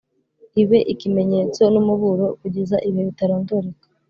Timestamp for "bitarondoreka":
3.09-3.85